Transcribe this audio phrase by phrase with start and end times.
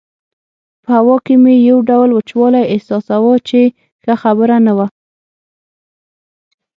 [0.83, 3.61] په هوا کې مې یو ډول وچوالی احساساوه چې
[4.03, 4.87] ښه خبره نه وه.